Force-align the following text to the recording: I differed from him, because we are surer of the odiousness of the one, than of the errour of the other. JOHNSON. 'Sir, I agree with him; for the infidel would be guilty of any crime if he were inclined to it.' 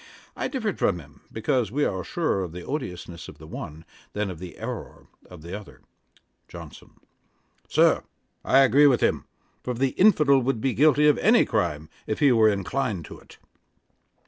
I 0.35 0.47
differed 0.47 0.79
from 0.79 0.97
him, 0.97 1.21
because 1.31 1.71
we 1.71 1.85
are 1.85 2.03
surer 2.03 2.41
of 2.43 2.53
the 2.53 2.63
odiousness 2.65 3.27
of 3.27 3.37
the 3.37 3.45
one, 3.45 3.85
than 4.13 4.31
of 4.31 4.39
the 4.39 4.57
errour 4.57 5.05
of 5.29 5.43
the 5.43 5.55
other. 5.55 5.81
JOHNSON. 6.47 6.95
'Sir, 7.67 8.01
I 8.43 8.61
agree 8.61 8.87
with 8.87 9.01
him; 9.01 9.25
for 9.63 9.75
the 9.75 9.89
infidel 9.89 10.39
would 10.39 10.59
be 10.59 10.73
guilty 10.73 11.07
of 11.07 11.19
any 11.19 11.45
crime 11.45 11.87
if 12.07 12.17
he 12.17 12.31
were 12.31 12.49
inclined 12.49 13.05
to 13.05 13.19
it.' 13.19 13.37